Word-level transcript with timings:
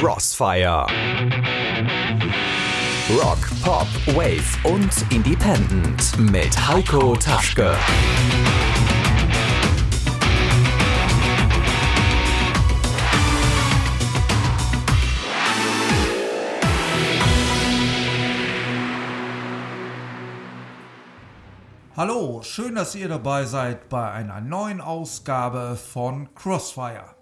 Crossfire. 0.00 0.86
Rock, 3.20 3.38
Pop, 3.64 3.88
Wave 4.14 4.56
und 4.62 4.94
Independent 5.12 6.16
mit 6.20 6.68
Heiko 6.68 7.16
Taschke. 7.16 7.74
Hallo, 21.96 22.42
schön, 22.44 22.76
dass 22.76 22.94
ihr 22.94 23.08
dabei 23.08 23.46
seid 23.46 23.88
bei 23.88 24.12
einer 24.12 24.40
neuen 24.40 24.80
Ausgabe 24.80 25.76
von 25.76 26.32
Crossfire. 26.36 27.17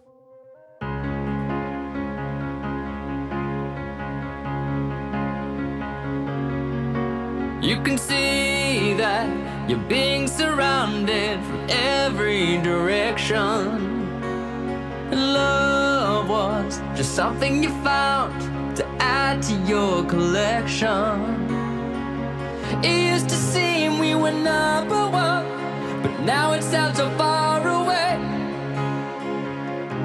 You 7.60 7.80
can 7.82 7.96
see 7.96 8.92
that 8.94 9.26
you're 9.68 9.78
being 9.88 10.28
surrounded 10.28 11.42
from 11.42 11.66
every 11.70 12.58
direction. 12.58 13.96
Love 15.10 16.28
was 16.28 16.80
just 16.94 17.14
something 17.14 17.62
you 17.62 17.70
found 17.82 18.76
to 18.76 18.86
add 19.00 19.42
to 19.44 19.54
your 19.64 20.04
collection. 20.04 21.46
It 22.84 23.12
used 23.12 23.28
to 23.30 23.36
seem 23.36 23.98
we 23.98 24.14
were 24.14 24.32
number 24.32 25.08
one, 25.08 25.46
but 26.02 26.20
now 26.20 26.52
it 26.52 26.62
sounds 26.62 26.98
so 26.98 27.08
far 27.16 27.66
away. 27.66 28.18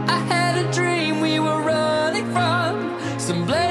I 0.07 0.19
had 0.29 0.57
a 0.57 0.71
dream 0.71 1.19
we 1.19 1.39
were 1.39 1.61
running 1.61 2.31
from 2.31 2.97
some 3.19 3.45
blazing 3.45 3.70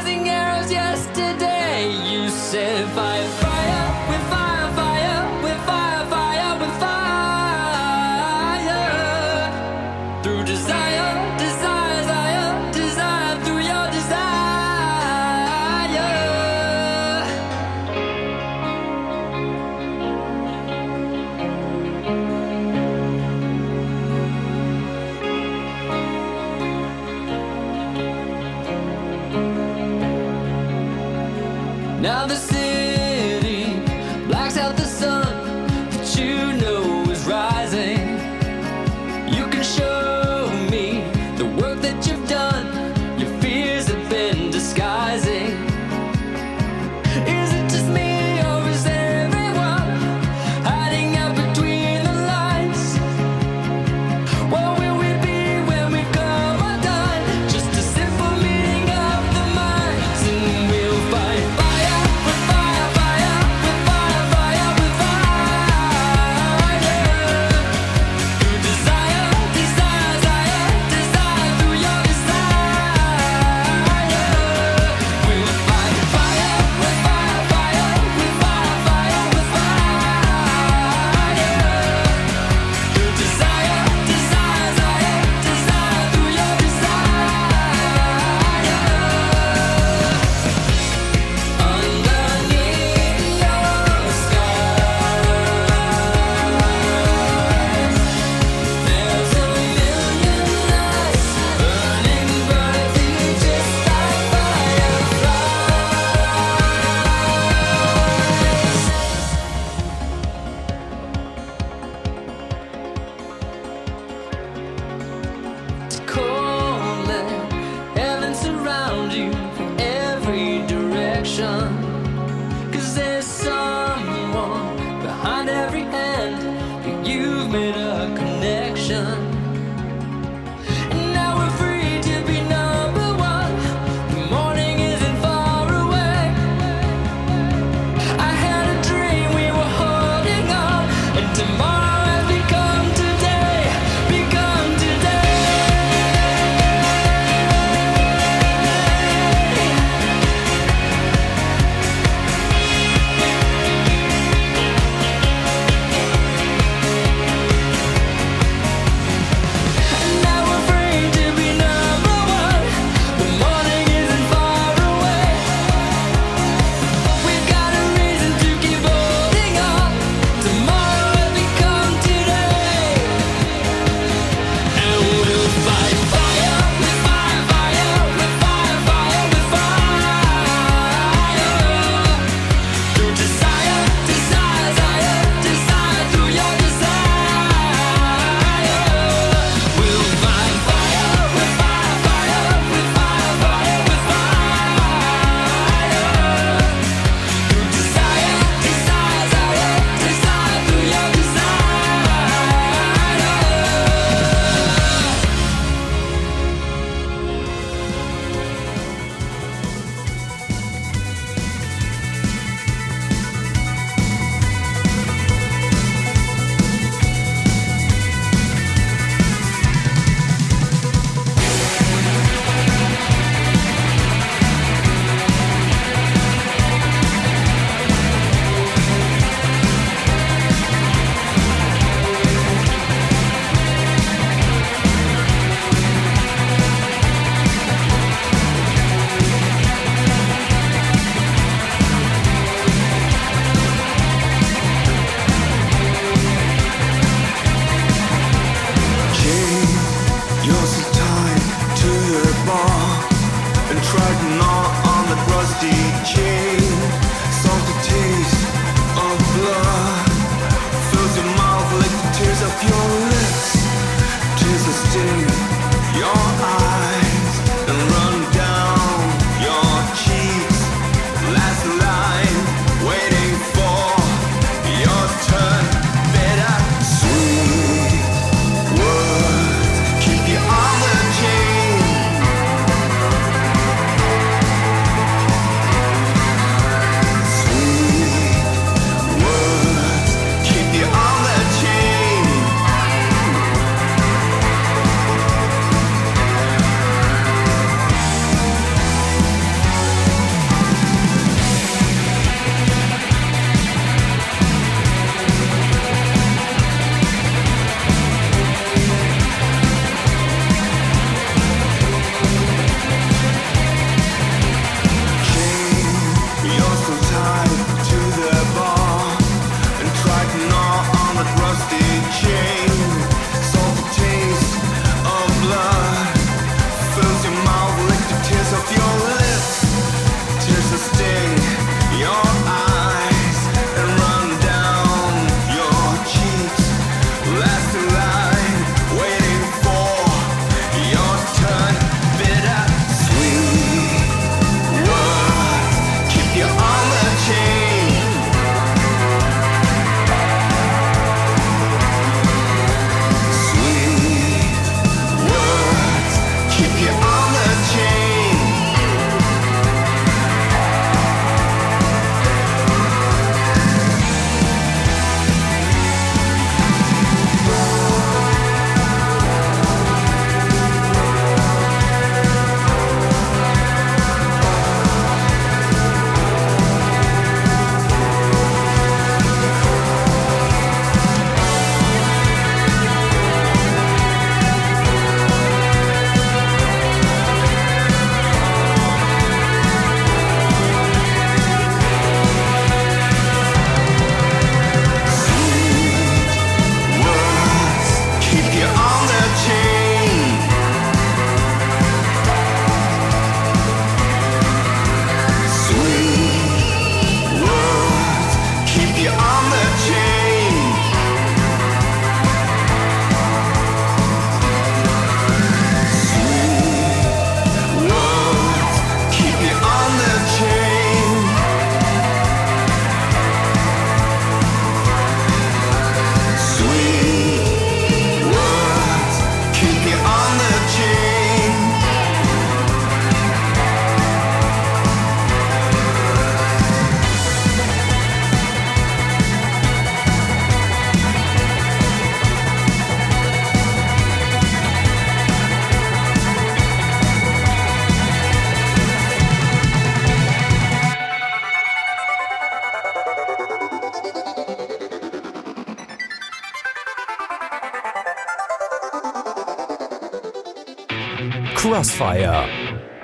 Crossfire 461.60 462.48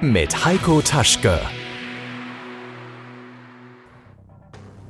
mit 0.00 0.46
Heiko 0.46 0.80
Taschke. 0.80 1.38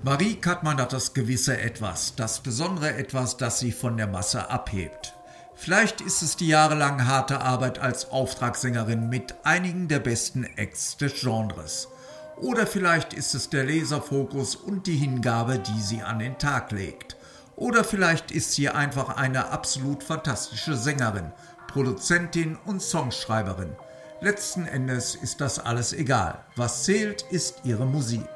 Marie 0.04 0.36
Kattmann 0.36 0.80
hat 0.80 0.92
das 0.92 1.14
gewisse 1.14 1.58
Etwas, 1.58 2.14
das 2.14 2.38
besondere 2.38 2.94
Etwas, 2.94 3.38
das 3.38 3.58
sie 3.58 3.72
von 3.72 3.96
der 3.96 4.06
Masse 4.06 4.50
abhebt. 4.50 5.14
Vielleicht 5.56 6.00
ist 6.00 6.22
es 6.22 6.36
die 6.36 6.46
jahrelang 6.46 7.08
harte 7.08 7.40
Arbeit 7.40 7.80
als 7.80 8.12
Auftragssängerin 8.12 9.08
mit 9.08 9.34
einigen 9.42 9.88
der 9.88 9.98
besten 9.98 10.44
Acts 10.44 10.96
des 10.96 11.14
Genres. 11.20 11.88
Oder 12.36 12.68
vielleicht 12.68 13.14
ist 13.14 13.34
es 13.34 13.50
der 13.50 13.64
Leserfokus 13.64 14.54
und 14.54 14.86
die 14.86 14.96
Hingabe, 14.96 15.58
die 15.58 15.80
sie 15.80 16.02
an 16.02 16.20
den 16.20 16.38
Tag 16.38 16.70
legt. 16.70 17.16
Oder 17.56 17.82
vielleicht 17.82 18.30
ist 18.30 18.52
sie 18.52 18.68
einfach 18.68 19.16
eine 19.16 19.48
absolut 19.48 20.04
fantastische 20.04 20.76
Sängerin 20.76 21.32
Produzentin 21.76 22.56
und 22.64 22.80
Songschreiberin. 22.80 23.76
Letzten 24.22 24.64
Endes 24.64 25.14
ist 25.14 25.42
das 25.42 25.58
alles 25.58 25.92
egal. 25.92 26.42
Was 26.56 26.84
zählt, 26.84 27.20
ist 27.30 27.60
ihre 27.64 27.84
Musik. 27.84 28.30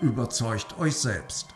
Überzeugt 0.00 0.78
euch 0.78 0.96
selbst. 0.96 1.48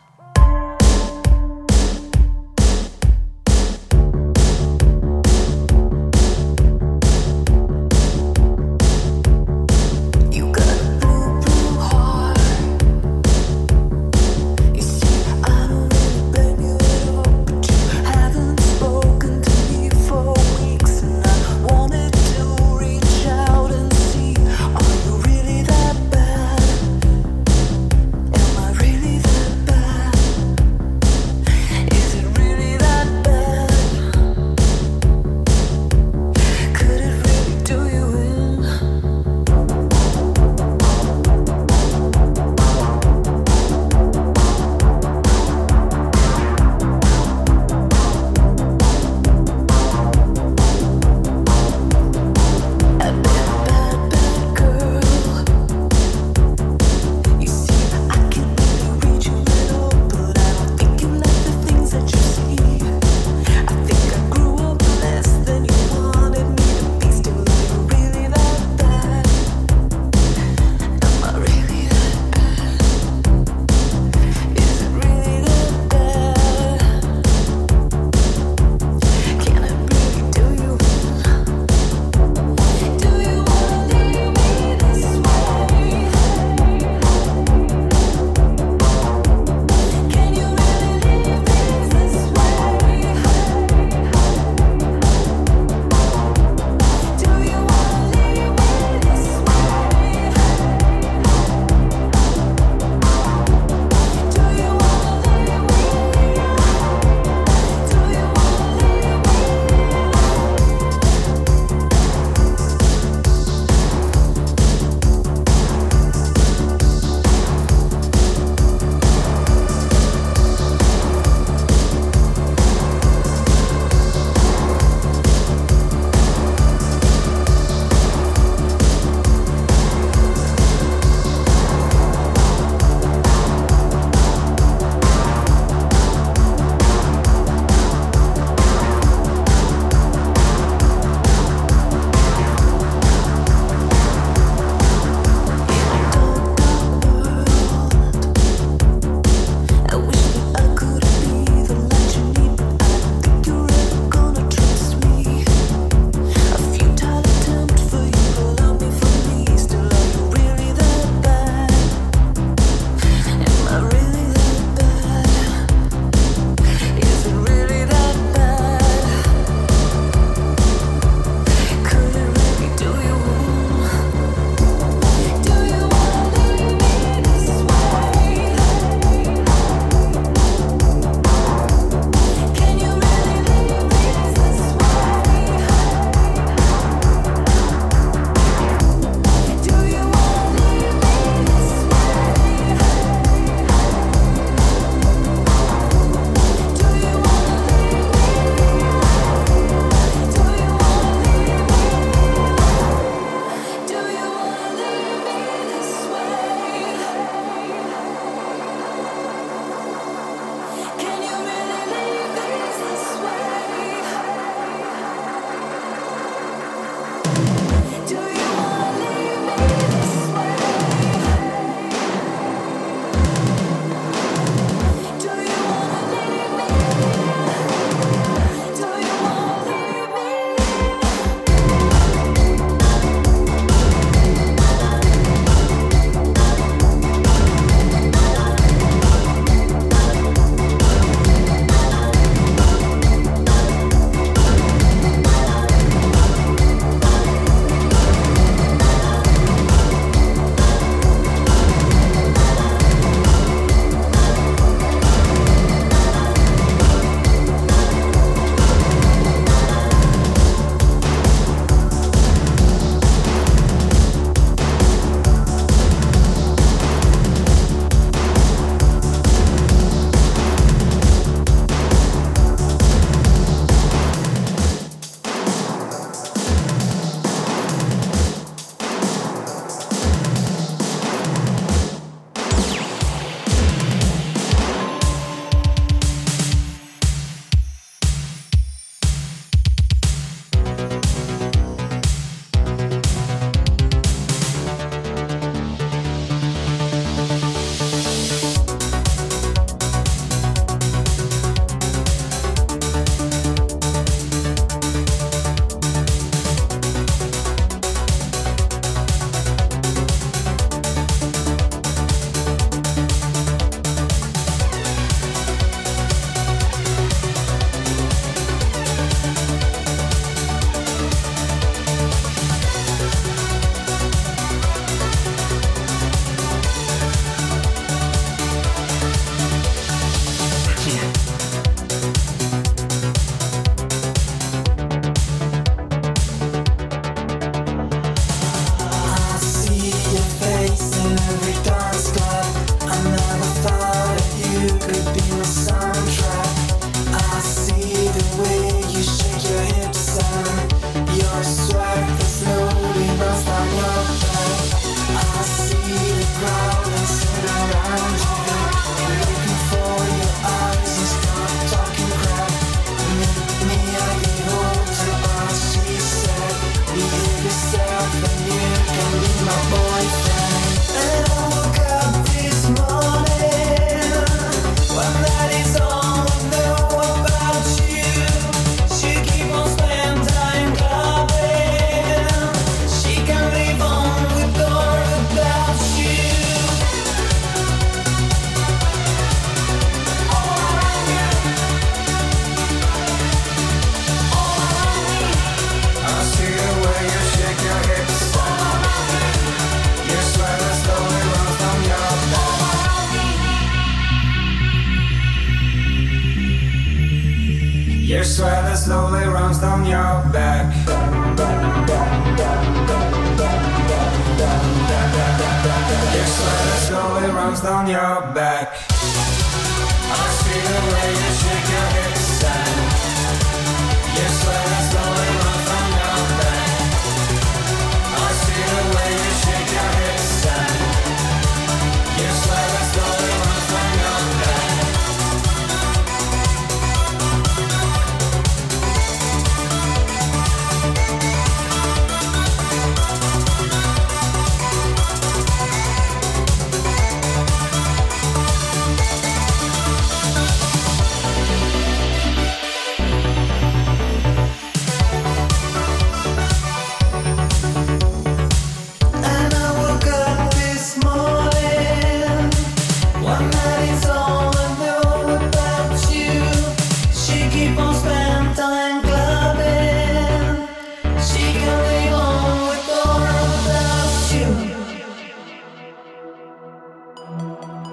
Was 477.25 477.92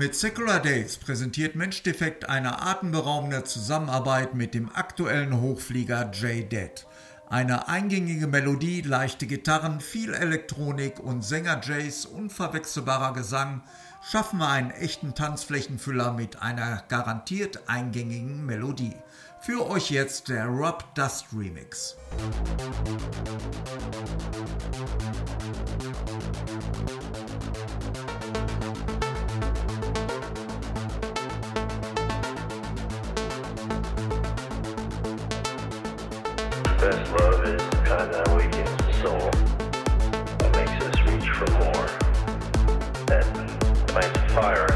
Mit 0.00 0.14
Secular 0.14 0.60
Days 0.60 0.96
präsentiert 0.96 1.56
Mensch 1.56 1.82
Defekt 1.82 2.26
eine 2.26 2.62
atemberaubende 2.62 3.44
Zusammenarbeit 3.44 4.34
mit 4.34 4.54
dem 4.54 4.74
aktuellen 4.74 5.42
Hochflieger 5.42 6.10
J-Dead. 6.10 6.86
Eine 7.28 7.68
eingängige 7.68 8.26
Melodie, 8.26 8.80
leichte 8.80 9.26
Gitarren, 9.26 9.78
viel 9.80 10.14
Elektronik 10.14 11.00
und 11.00 11.20
Sänger 11.20 11.60
Jays 11.62 12.06
unverwechselbarer 12.06 13.12
Gesang 13.12 13.60
schaffen 14.02 14.38
wir 14.38 14.48
einen 14.48 14.70
echten 14.70 15.14
Tanzflächenfüller 15.14 16.14
mit 16.14 16.40
einer 16.40 16.82
garantiert 16.88 17.68
eingängigen 17.68 18.46
Melodie. 18.46 18.96
Für 19.42 19.68
euch 19.68 19.90
jetzt 19.90 20.30
der 20.30 20.46
Rob 20.46 20.82
Dust 20.94 21.26
Remix. 21.36 21.98
Best 27.92 28.09
fire 44.30 44.69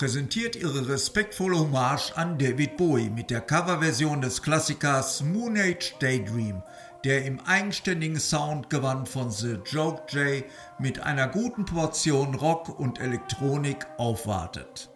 präsentiert 0.00 0.56
ihre 0.56 0.88
respektvolle 0.88 1.58
Hommage 1.58 2.16
an 2.16 2.38
David 2.38 2.78
Bowie 2.78 3.10
mit 3.10 3.28
der 3.28 3.42
Coverversion 3.42 4.22
des 4.22 4.40
Klassikers 4.40 5.22
Moon 5.22 5.58
Age 5.58 5.94
Daydream, 6.00 6.62
der 7.04 7.26
im 7.26 7.38
eigenständigen 7.40 8.18
Soundgewand 8.18 9.10
von 9.10 9.30
The 9.30 9.58
Joke 9.66 10.04
Jay 10.08 10.44
mit 10.78 11.00
einer 11.00 11.28
guten 11.28 11.66
Portion 11.66 12.34
Rock 12.34 12.80
und 12.80 12.98
Elektronik 12.98 13.86
aufwartet. 13.98 14.88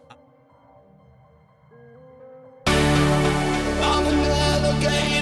I'm. 4.77 5.14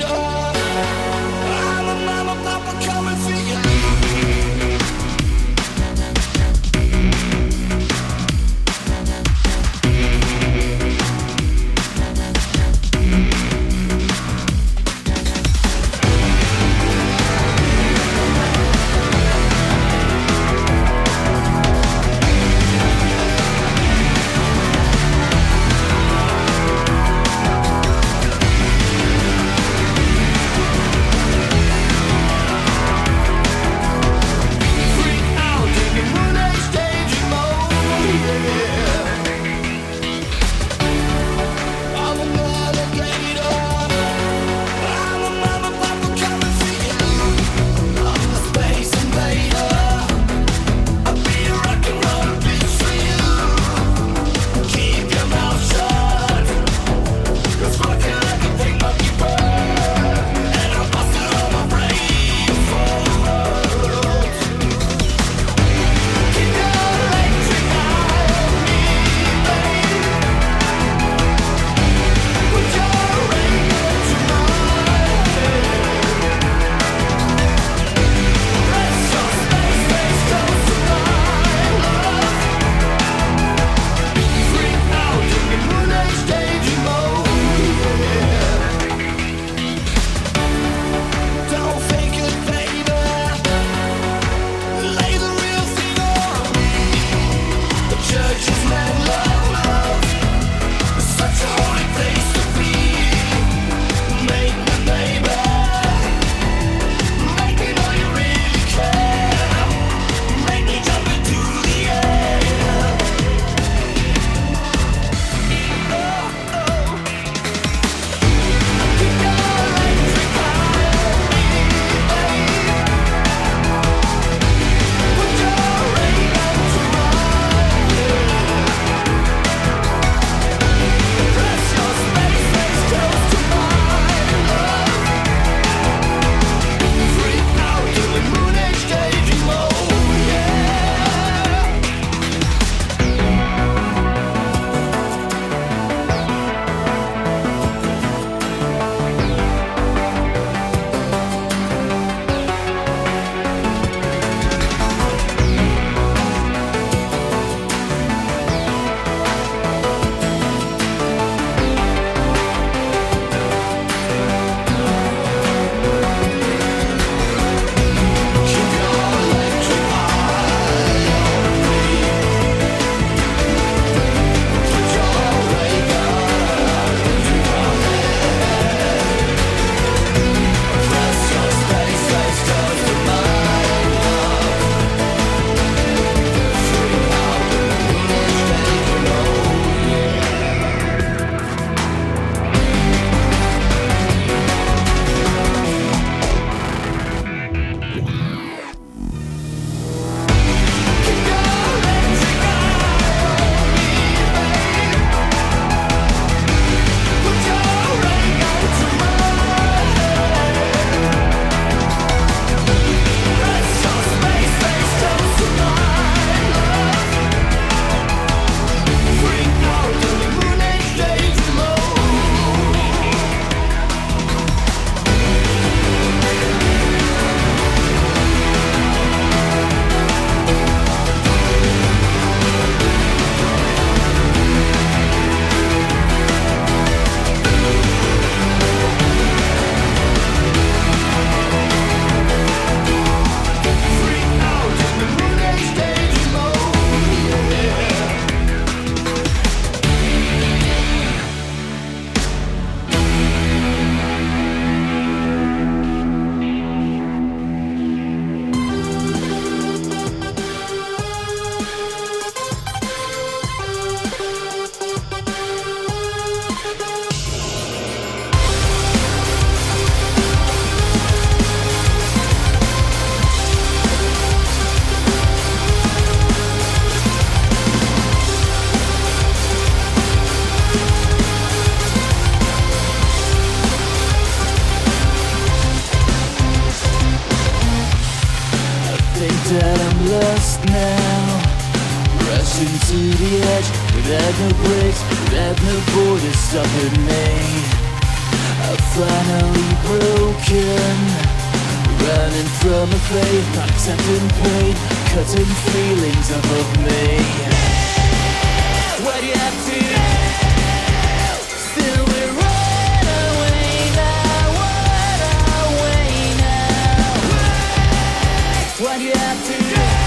Yeah. 319.59 320.02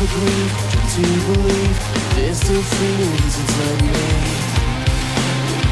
to 0.00 0.06
to 0.06 1.02
believe 1.28 1.78
There's 2.16 2.38
still 2.40 2.62
feelings 2.62 3.34
inside 3.40 3.82
me 3.84 4.08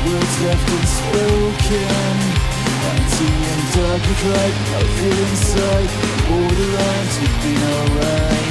Words 0.04 0.36
left 0.44 0.68
unspoken 0.76 2.16
Empty 2.90 3.30
and 3.52 3.64
dark 3.74 4.02
with 4.08 4.24
light 4.32 4.56
I 4.76 4.84
feel 4.98 5.18
inside 5.32 5.90
Borderline 6.28 7.08
to 7.16 7.24
be 7.42 7.52
alright. 7.72 8.47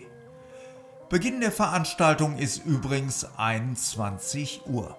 Beginn 1.08 1.40
der 1.40 1.50
Veranstaltung 1.50 2.38
ist 2.38 2.64
übrigens 2.64 3.26
21 3.36 4.68
Uhr. 4.68 4.96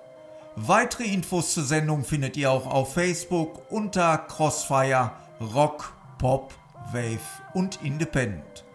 Weitere 0.57 1.05
Infos 1.05 1.53
zur 1.53 1.63
Sendung 1.63 2.03
findet 2.03 2.35
ihr 2.35 2.51
auch 2.51 2.67
auf 2.67 2.95
Facebook 2.95 3.71
unter 3.71 4.17
Crossfire 4.17 5.13
Rock, 5.39 5.93
Pop, 6.17 6.53
Wave 6.91 7.19
und 7.53 7.83
Independent. 7.83 8.65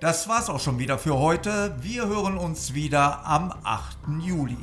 Das 0.00 0.28
war's 0.28 0.50
auch 0.50 0.60
schon 0.60 0.78
wieder 0.78 0.98
für 0.98 1.18
heute. 1.18 1.74
Wir 1.80 2.06
hören 2.06 2.36
uns 2.36 2.74
wieder 2.74 3.24
am 3.24 3.52
8. 3.64 3.96
Juli. 4.20 4.58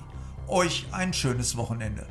Euch 0.47 0.85
ein 0.91 1.13
schönes 1.13 1.57
Wochenende. 1.57 2.05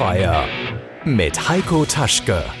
Crossfire 0.00 0.48
mit 1.04 1.48
Heiko 1.50 1.84
Taschke. 1.84 2.59